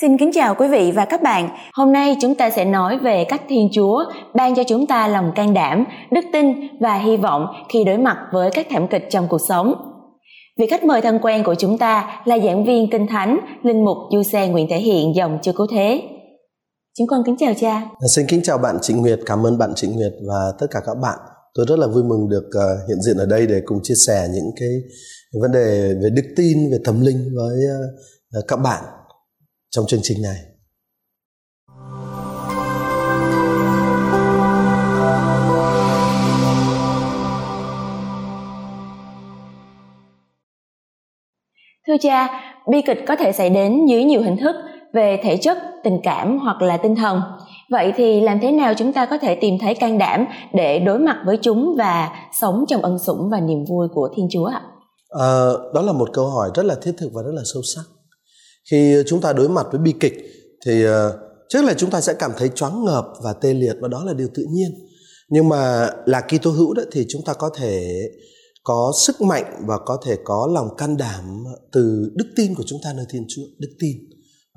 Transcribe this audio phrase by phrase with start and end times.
[0.00, 1.48] Xin kính chào quý vị và các bạn.
[1.74, 5.32] Hôm nay chúng ta sẽ nói về cách Thiên Chúa ban cho chúng ta lòng
[5.36, 6.46] can đảm, đức tin
[6.80, 9.74] và hy vọng khi đối mặt với các thảm kịch trong cuộc sống.
[10.58, 13.96] Vị khách mời thân quen của chúng ta là giảng viên Kinh Thánh, Linh Mục
[14.12, 16.02] Du Xe Nguyễn Thể Hiện dòng chưa cứu thế.
[16.98, 17.82] Chúng con kính chào cha.
[18.00, 20.80] Dạ, xin kính chào bạn Trịnh Nguyệt, cảm ơn bạn Trịnh Nguyệt và tất cả
[20.86, 21.18] các bạn.
[21.54, 24.28] Tôi rất là vui mừng được ờ, hiện diện ở đây để cùng chia sẻ
[24.34, 24.70] những cái
[25.42, 27.80] vấn đề về đức tin, về tâm linh với ờ,
[28.32, 28.84] ờ, các bạn
[29.74, 30.36] trong chương trình này.
[41.86, 42.28] Thưa cha,
[42.70, 44.56] bi kịch có thể xảy đến dưới nhiều hình thức
[44.92, 47.20] về thể chất, tình cảm hoặc là tinh thần.
[47.70, 50.98] Vậy thì làm thế nào chúng ta có thể tìm thấy can đảm để đối
[50.98, 52.10] mặt với chúng và
[52.40, 54.62] sống trong ân sủng và niềm vui của Thiên Chúa ạ?
[55.08, 57.93] À, đó là một câu hỏi rất là thiết thực và rất là sâu sắc.
[58.70, 60.14] Khi chúng ta đối mặt với bi kịch
[60.66, 61.18] thì ờ,
[61.48, 64.12] trước là chúng ta sẽ cảm thấy choáng ngợp và tê liệt và đó là
[64.12, 64.70] điều tự nhiên.
[65.28, 68.02] Nhưng mà là Kitô hữu đó thì chúng ta có thể
[68.64, 72.80] có sức mạnh và có thể có lòng can đảm từ đức tin của chúng
[72.84, 73.96] ta nơi Thiên Chúa, đức tin.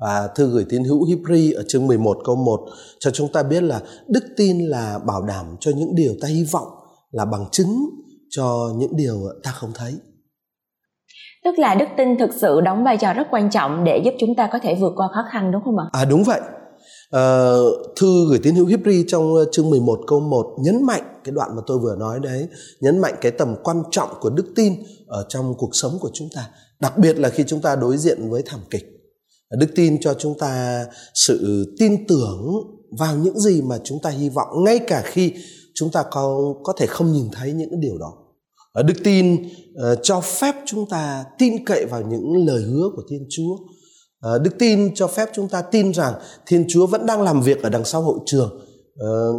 [0.00, 2.60] Và thư gửi tín hữu Hebrew ở chương 11 câu 1
[3.00, 6.44] cho chúng ta biết là đức tin là bảo đảm cho những điều ta hy
[6.44, 6.68] vọng,
[7.10, 7.76] là bằng chứng
[8.30, 9.94] cho những điều ta không thấy.
[11.44, 14.34] Tức là đức tin thực sự đóng vai trò rất quan trọng để giúp chúng
[14.34, 15.84] ta có thể vượt qua khó khăn đúng không ạ?
[15.92, 16.40] À đúng vậy.
[17.10, 17.52] À,
[17.96, 21.56] thư gửi tín hữu Hebrew trong ờ, chương 11 câu 1 nhấn mạnh cái đoạn
[21.56, 22.48] mà tôi vừa nói đấy,
[22.80, 24.72] nhấn mạnh cái tầm quan trọng của đức tin
[25.06, 26.48] ở trong cuộc sống của chúng ta,
[26.80, 28.98] đặc biệt là khi chúng ta đối diện với thảm kịch
[29.50, 32.52] đức tin cho chúng ta sự tin tưởng
[32.98, 35.34] vào những gì mà chúng ta hy vọng ngay cả khi
[35.74, 38.12] chúng ta có có thể không nhìn thấy những điều đó
[38.78, 43.02] Ờ, đức tin ờ, cho phép chúng ta tin cậy vào những lời hứa của
[43.10, 43.56] thiên chúa.
[44.20, 46.14] Ờ, đức tin cho phép chúng ta tin rằng
[46.46, 48.60] thiên chúa vẫn đang làm việc ở đằng sau hội trường.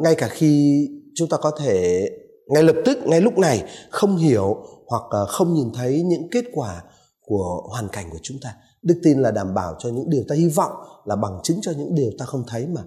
[0.04, 2.06] Ngay cả khi chúng ta có thể
[2.48, 6.84] ngay lập tức, ngay lúc này không hiểu hoặc không nhìn thấy những kết quả
[7.26, 8.54] của hoàn cảnh của chúng ta.
[8.82, 10.72] Đức tin là đảm bảo cho những điều ta hy vọng,
[11.06, 12.82] là bằng chứng cho những điều ta không thấy mà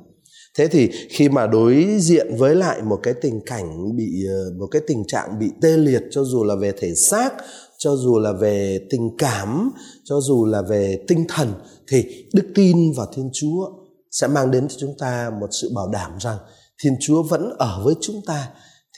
[0.58, 4.66] thế thì khi mà đối diện với lại một cái tình cảnh bị ờ, một
[4.70, 7.30] cái tình trạng bị tê liệt, cho dù là về thể xác,
[7.78, 9.70] cho dù là về tình cảm,
[10.04, 11.52] cho dù là về tinh thần,
[11.88, 13.70] thì đức tin vào thiên chúa
[14.10, 16.38] sẽ mang đến cho chúng ta một sự bảo đảm rằng
[16.82, 18.48] thiên chúa vẫn ở với chúng ta,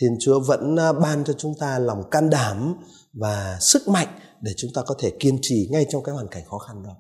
[0.01, 2.75] thiên chúa vẫn ờ, ban cho chúng ta lòng can đảm
[3.13, 4.09] và sức mạnh
[4.41, 6.97] để chúng ta có thể kiên trì ngay trong cái hoàn cảnh khó khăn đó.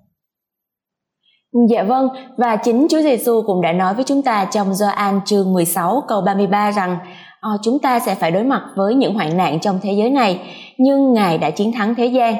[1.70, 5.53] Dạ vâng, và chính Chúa Giêsu cũng đã nói với chúng ta trong Gioan chương
[5.53, 6.98] 16 câu 33 rằng
[7.41, 10.41] à, chúng ta sẽ phải đối mặt với những hoạn nạn trong thế giới này,
[10.78, 12.34] nhưng Ngài đã chiến thắng thế gian.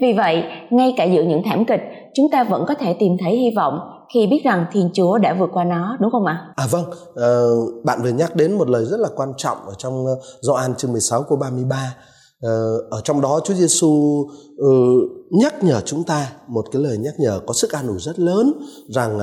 [0.00, 1.80] Vì vậy, ngay cả giữa những thảm kịch,
[2.14, 3.78] chúng ta vẫn có thể tìm thấy hy vọng
[4.14, 6.46] khi biết rằng Thiên Chúa đã vượt qua nó, đúng không ạ?
[6.56, 6.84] À vâng,
[7.16, 7.28] à,
[7.84, 10.92] bạn vừa nhắc đến một lời rất là quan trọng ở trong ờ, Gioan chương
[10.92, 11.94] 16 câu 33
[12.42, 12.50] À,
[12.90, 14.66] ở trong đó Chúa Giêsu uh, ừ,
[15.30, 18.52] nhắc nhở chúng ta một cái lời nhắc nhở có sức an ủi rất lớn
[18.88, 19.18] rằng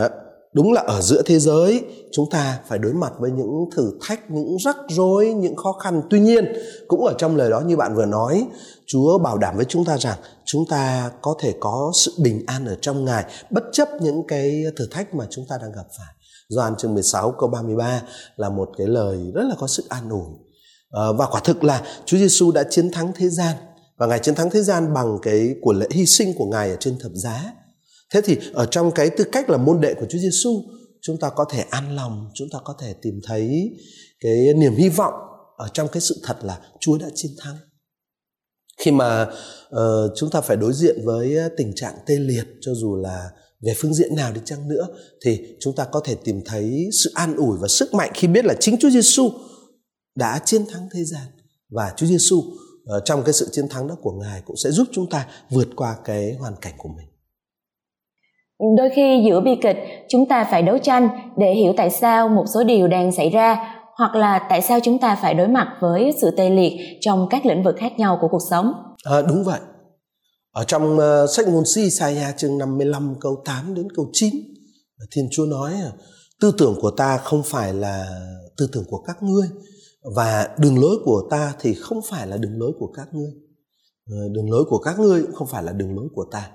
[0.58, 4.32] đúng là ở giữa thế giới, chúng ta phải đối mặt với những thử thách,
[4.32, 6.02] những rắc rối, những khó khăn.
[6.10, 6.46] Tuy nhiên,
[6.88, 8.48] cũng ở trong lời đó như bạn vừa nói,
[8.88, 12.66] chúa bảo đảm với chúng ta rằng chúng ta có thể có sự bình an
[12.66, 16.14] ở trong ngài bất chấp những cái thử thách mà chúng ta đang gặp phải.
[16.50, 18.02] Doan chương 16 câu 33
[18.36, 20.28] là một cái lời rất là có sức an ủi.
[20.90, 23.56] Ờ, và quả thực là Chúa Giêsu đã chiến thắng thế gian
[23.98, 26.78] và ngài chiến thắng thế gian bằng cái của lễ hy sinh của ngài ở
[26.80, 27.54] trên thập giá.
[28.14, 30.64] Thế thì ở trong cái tư cách là môn đệ của Chúa Giêsu,
[31.02, 33.72] chúng ta có thể an lòng, chúng ta có thể tìm thấy
[34.20, 35.14] cái niềm hy vọng
[35.58, 37.56] ở trong cái sự thật là Chúa đã chiến thắng.
[38.80, 39.22] Khi mà
[39.76, 43.30] uh, chúng ta phải đối diện với ờ, tình trạng tê liệt cho dù là
[43.62, 44.88] về phương diện nào đi chăng nữa
[45.26, 48.46] thì chúng ta có thể tìm thấy sự an ủi và sức mạnh khi biết
[48.46, 49.32] là chính Chúa Giêsu
[50.16, 51.28] đã chiến thắng thế gian
[51.70, 52.44] và Chúa Giêsu
[53.06, 55.96] trong cái sự chiến thắng đó của Ngài cũng sẽ giúp chúng ta vượt qua
[56.04, 57.08] cái hoàn cảnh của mình.
[58.78, 59.78] Đôi khi giữa bi kịch
[60.10, 63.74] chúng ta phải đấu tranh để hiểu tại sao một số điều đang xảy ra
[63.98, 67.46] hoặc là tại sao chúng ta phải đối mặt với sự tê liệt trong các
[67.46, 68.74] lĩnh vực khác nhau của cuộc sống.
[69.04, 69.60] À, đúng vậy.
[70.52, 74.34] Ở trong uh, sách ngôn si Isaiah chương 55 câu 8 đến câu 9
[75.12, 75.74] Thiên Chúa nói
[76.42, 78.08] tư tưởng của ta không phải là
[78.58, 79.48] tư tưởng của các ngươi
[80.16, 83.32] và đường lối của ta thì không phải là đường lối của các ngươi.
[84.10, 86.52] Ờ, đường lối của các ngươi cũng không phải là đường lối của ta.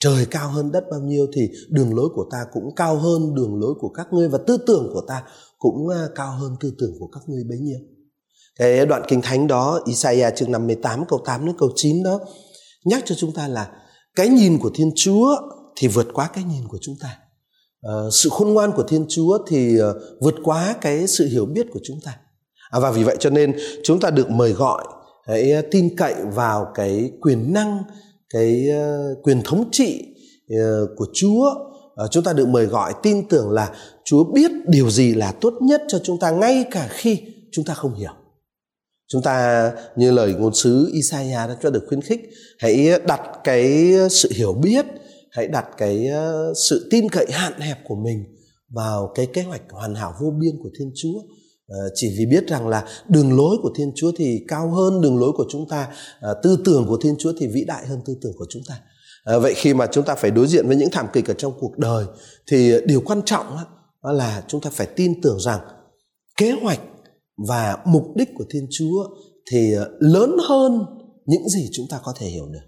[0.00, 3.60] Trời cao hơn đất bao nhiêu thì đường lối của ta cũng cao hơn đường
[3.60, 5.22] lối của các ngươi và tư tưởng của ta
[5.58, 7.78] cũng ờ, cao hơn tư tưởng của các ngươi bấy nhiêu.
[8.56, 12.20] Cái đoạn kinh thánh đó, Isaiah chương 58 câu 8 đến câu 9 đó,
[12.84, 13.70] nhắc cho chúng ta là
[14.16, 15.36] cái nhìn của Thiên Chúa
[15.76, 17.18] thì vượt quá cái nhìn của chúng ta.
[17.80, 19.76] Ờ, sự khôn ngoan của thiên chúa thì
[20.20, 22.18] vượt quá cái sự hiểu biết của chúng ta
[22.74, 24.84] à, và vì vậy cho nên chúng ta được mời gọi
[25.26, 27.82] hãy à, tin cậy vào cái quyền năng
[28.30, 30.02] cái à, quyền thống trị
[30.48, 31.54] à, của chúa.
[32.10, 33.74] Chúng ta được mời gọi tin tưởng là
[34.04, 37.20] chúa biết điều gì là tốt nhất cho chúng ta ngay cả khi
[37.52, 38.12] chúng ta không hiểu.
[39.08, 42.20] Chúng ta như lời ngôn sứ Isaiah đã cho được khuyến khích
[42.58, 44.86] hãy đặt cái sự hiểu biết
[45.30, 46.08] hãy đặt cái
[46.68, 48.24] sự tin cậy hạn hẹp của mình
[48.74, 51.20] vào cái kế hoạch hoàn hảo vô biên của Thiên Chúa.
[51.68, 55.18] Ờ, chỉ vì biết rằng là đường lối của Thiên Chúa thì cao hơn đường
[55.18, 55.88] lối của chúng ta.
[56.20, 58.74] Ờ, tư tưởng của Thiên Chúa thì vĩ đại hơn tư tưởng của chúng ta.
[59.24, 61.52] Ờ, vậy khi mà chúng ta phải đối diện với những thảm kịch ở trong
[61.60, 62.04] cuộc đời,
[62.46, 63.46] thì điều quan trọng
[64.02, 65.60] là chúng ta phải tin tưởng rằng
[66.36, 66.80] kế hoạch
[67.48, 69.04] và mục đích của Thiên Chúa
[69.52, 70.86] thì lớn hơn
[71.26, 72.60] những gì chúng ta có thể hiểu được.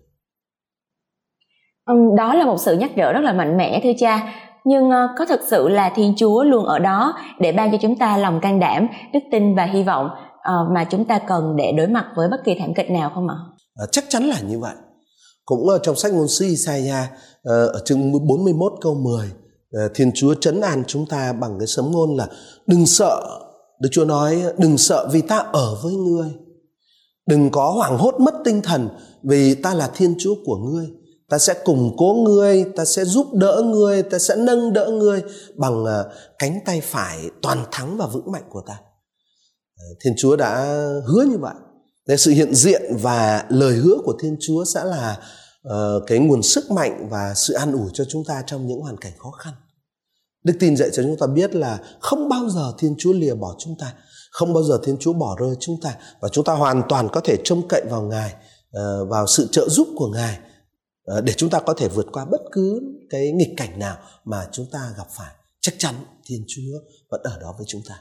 [2.16, 4.34] Đó là một sự nhắc nhở rất là mạnh mẽ thưa cha
[4.66, 7.98] nhưng ờ, có thực sự là thiên chúa luôn ở đó để ban cho chúng
[7.98, 10.08] ta lòng can đảm đức tin và hy vọng
[10.42, 13.28] ờ, mà chúng ta cần để đối mặt với bất kỳ thảm kịch nào không
[13.28, 13.36] ạ?
[13.76, 14.74] À, chắc chắn là như vậy.
[15.44, 17.10] Cũng ở trong sách ngôn sứ Isaiah
[17.44, 19.30] ở chương 41 câu 10
[19.94, 22.26] Thiên Chúa trấn an chúng ta bằng cái sấm ngôn là
[22.66, 23.22] đừng sợ
[23.80, 26.28] Đức Chúa nói đừng sợ vì ta ở với ngươi.
[27.26, 28.88] Đừng có hoảng hốt mất tinh thần
[29.22, 30.86] vì ta là Thiên Chúa của ngươi
[31.28, 35.23] ta sẽ củng cố ngươi ta sẽ giúp đỡ ngươi ta sẽ nâng đỡ ngươi
[35.55, 38.78] bằng ờ, cánh tay phải toàn thắng và vững mạnh của ta.
[39.76, 40.64] Ờ, thiên chúa đã
[41.06, 41.55] hứa như vậy.
[42.06, 45.19] Để sự hiện diện và lời hứa của thiên chúa sẽ là
[45.69, 48.96] uh, cái nguồn sức mạnh và sự an ủi cho chúng ta trong những hoàn
[48.96, 49.55] cảnh khó khăn.
[50.44, 53.55] Đức tin dạy cho chúng ta biết là không bao giờ thiên chúa lìa bỏ
[53.58, 53.94] chúng ta
[54.31, 57.20] không bao giờ thiên chúa bỏ rơi chúng ta và chúng ta hoàn toàn có
[57.20, 58.34] thể trông cậy vào ngài
[59.08, 60.38] vào sự trợ giúp của ngài
[61.25, 62.81] để chúng ta có thể vượt qua bất cứ
[63.11, 65.94] cái nghịch cảnh nào mà chúng ta gặp phải chắc chắn
[66.26, 66.79] thiên chúa
[67.11, 67.94] vẫn ở đó với chúng ta.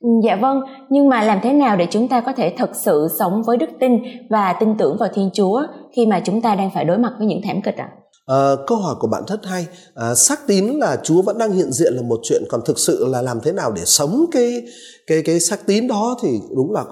[0.00, 3.08] Ừ, dạ vâng nhưng mà làm thế nào để chúng ta có thể thực sự
[3.18, 3.92] sống với đức tin
[4.30, 5.62] và tin tưởng vào thiên chúa
[5.96, 7.88] khi mà chúng ta đang phải đối mặt với những thảm kịch ạ?
[7.92, 7.98] À?
[8.28, 9.66] À, câu hỏi của bạn rất hay.
[9.94, 13.06] À, xác tín là Chúa vẫn đang hiện diện là một chuyện còn thực sự
[13.08, 14.62] là làm thế nào để sống cái
[15.06, 16.84] cái cái xác tín đó thì đúng là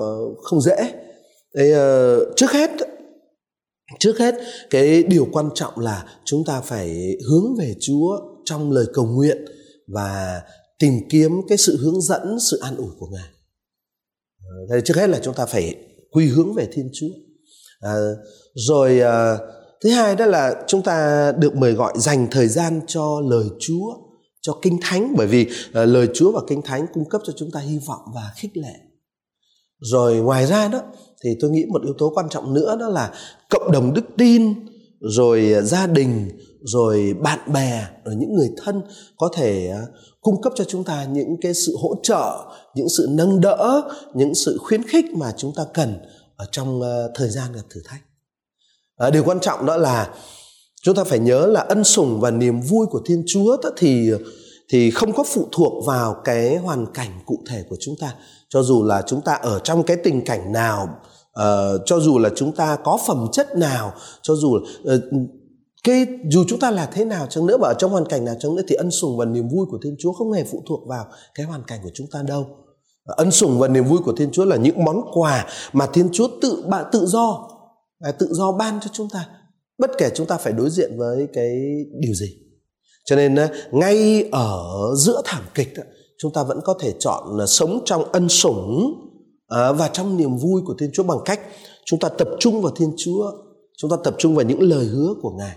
[0.43, 0.77] không dễ.
[1.57, 2.71] Thế, uh, trước hết
[3.99, 4.35] trước hết
[4.71, 9.45] cái điều quan trọng là chúng ta phải hướng về chúa trong lời cầu nguyện
[9.95, 10.43] và
[10.79, 13.29] tìm kiếm cái sự hướng dẫn sự an ủi của ngài.
[14.41, 15.75] Ờ, Thế trước hết là chúng ta phải
[16.11, 17.09] quy hướng về thiên chúa.
[17.81, 17.95] À,
[18.55, 19.39] rồi à,
[19.81, 23.95] thứ hai đó là chúng ta được mời gọi dành thời gian cho lời chúa
[24.41, 27.51] cho kinh thánh bởi vì à, lời chúa và kinh thánh cung cấp cho chúng
[27.51, 28.75] ta hy vọng và khích lệ.
[29.81, 30.83] Rồi ngoài ra đó
[31.27, 33.13] thì tôi nghĩ một yếu tố quan trọng nữa đó là
[33.51, 34.55] cộng đồng đức tin
[35.01, 36.29] rồi gia đình
[36.61, 38.83] rồi bạn bè rồi những người thân
[39.17, 39.81] có thể à,
[40.21, 43.83] cung cấp cho chúng ta những cái sự hỗ trợ những sự nâng đỡ
[44.15, 45.95] những sự khuyến khích mà chúng ta cần
[46.37, 48.01] ở trong ờ, thời gian gặp thử thách.
[48.97, 50.15] À, điều quan trọng đó là
[50.83, 54.11] chúng ta phải nhớ là ân sủng và niềm vui của thiên chúa đó thì
[54.69, 58.15] thì không có phụ thuộc vào cái hoàn cảnh cụ thể của chúng ta.
[58.49, 60.89] Cho dù là chúng ta ở trong cái tình cảnh nào
[61.41, 63.93] uh, cho dù là chúng ta có phẩm chất nào
[64.23, 65.03] cho dù uh,
[65.85, 68.35] cái dù chúng ta là thế nào chăng nữa và ở trong hoàn cảnh nào
[68.41, 70.89] chăng nữa thì ân sủng và niềm vui của thiên chúa không hề phụ thuộc
[70.89, 72.47] vào cái hoàn cảnh của chúng ta đâu.
[73.05, 76.29] Ân sủng và niềm vui của thiên chúa là những món quà mà thiên chúa
[76.43, 77.49] tự bạn tự do
[78.01, 79.29] à, tự do ban cho chúng ta.
[79.79, 81.61] Bất kể chúng ta phải đối diện với cái
[82.01, 82.37] điều gì.
[83.05, 83.37] Cho nên
[83.71, 84.65] ngay ở
[84.97, 85.75] giữa thảm kịch
[86.19, 88.95] chúng ta vẫn có thể chọn sống trong ân sủng
[89.49, 91.41] à, và trong niềm vui của Thiên Chúa bằng cách
[91.85, 93.33] chúng ta tập trung vào Thiên Chúa,
[93.79, 95.57] chúng ta tập trung vào những lời hứa của Ngài.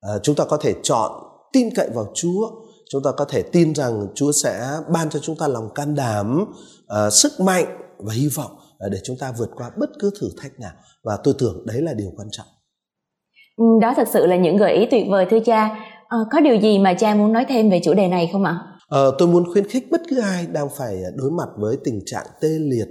[0.00, 1.12] À, chúng ta có thể chọn
[1.52, 2.50] tin cậy vào Chúa,
[2.90, 6.44] chúng ta có thể tin rằng Chúa sẽ ban cho chúng ta lòng can đảm,
[6.86, 7.66] à, sức mạnh
[7.98, 8.50] và hy vọng
[8.90, 10.72] để chúng ta vượt qua bất cứ thử thách nào
[11.04, 12.46] và tôi tưởng đấy là điều quan trọng.
[13.56, 15.68] Ừ, đó thật sự là những gợi ý tuyệt vời thưa cha.
[16.08, 18.71] À, có điều gì mà cha muốn nói thêm về chủ đề này không ạ?
[18.92, 22.00] À, tôi muốn khuyến khích bất cứ ai đang phải ờ, đối mặt với tình
[22.06, 22.88] trạng tê liệt,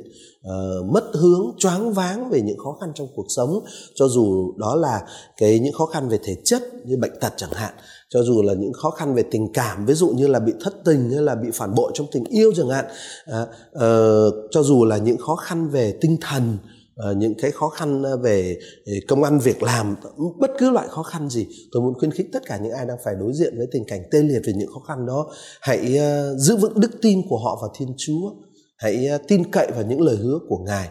[0.48, 3.60] uh, mất hướng, choáng váng về những khó khăn trong cuộc sống,
[3.96, 5.01] cho dù đó là
[5.38, 7.74] cái những khó khăn về thể chất như bệnh tật chẳng hạn,
[8.10, 10.74] cho dù là những khó khăn về tình cảm, ví dụ như là bị thất
[10.86, 12.86] tình hay là bị phản bội trong tình yêu chẳng hạn,
[13.29, 16.58] uh, uh, cho dù là những khó khăn về tinh thần,
[16.96, 19.96] Ờ, những cái khó khăn ờ, về ờ, công ăn việc làm,
[20.40, 22.98] bất cứ loại khó khăn gì, tôi muốn khuyến khích tất cả những ai đang
[23.04, 25.32] phải đối diện với tình cảnh tê liệt về những khó khăn đó,
[25.62, 26.00] hãy
[26.38, 28.32] giữ vững đức tin của họ vào thiên chúa,
[28.78, 30.90] hãy tin cậy vào những lời hứa của ngài.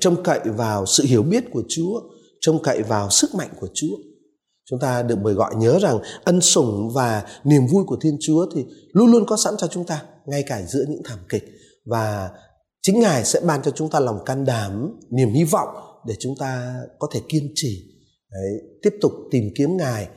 [0.00, 2.00] Trông cậy vào sự hiểu biết của chúa,
[2.40, 3.96] trông cậy vào sức mạnh của chúa.
[4.70, 8.46] Chúng ta được mời gọi nhớ rằng ân sủng và niềm vui của thiên chúa
[8.54, 11.44] thì luôn luôn có sẵn cho chúng ta, ngay cả giữa những thảm kịch.
[11.86, 12.30] Và
[12.86, 15.68] chính ngài sẽ ban cho chúng ta lòng can đảm niềm hy vọng
[16.06, 17.94] để chúng ta có thể kiên trì
[18.30, 20.08] đấy, tiếp tục tìm kiếm ngài.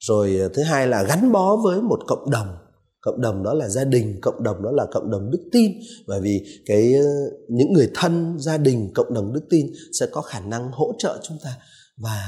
[0.00, 2.56] Rồi ờ, thứ hai là gắn bó với một cộng đồng.
[3.00, 5.72] Cộng đồng đó là gia đình cộng đồng đó là cộng đồng đức tin.
[6.06, 7.06] Bởi vì cái ờ,
[7.48, 9.66] những người thân gia đình cộng đồng đức tin
[10.00, 11.58] sẽ có khả năng hỗ trợ chúng ta
[11.96, 12.22] và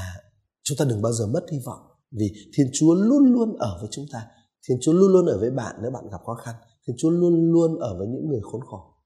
[0.63, 1.79] chúng ta đừng bao giờ mất hy vọng.
[2.11, 4.25] Vì thiên chúa luôn luôn ở với chúng ta.
[4.67, 6.55] Thiên chúa luôn luôn ở với bạn nếu bạn gặp khó khăn.
[6.87, 8.98] Thiên chúa luôn luôn ở với những người khốn khổ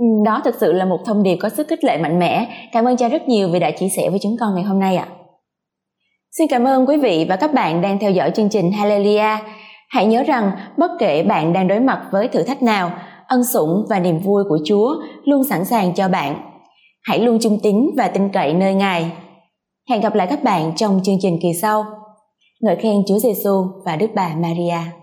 [0.00, 2.46] ừ, đó thực sự là một thông điệp có sức khích lệ mạnh mẽ.
[2.72, 4.96] Cảm ơn cha rất nhiều vì đã chia sẻ với chúng con ngày hôm nay
[4.96, 5.06] ạ.
[6.38, 9.38] Xin cảm ơn quý vị và các bạn đang theo dõi chương trình Hallelujah.
[9.88, 12.92] Hãy nhớ rằng bất kể bạn đang đối mặt với thử thách nào
[13.26, 16.36] ân sủng và niềm vui của chúa luôn sẵn sàng cho bạn.
[17.02, 19.12] Hãy luôn trung tín và tin cậy nơi ngài.
[19.90, 21.84] Hẹn gặp lại các bạn trong chương trình kỳ sau.
[22.60, 24.99] Ngợi khen chúa giêsu và đức bà maria.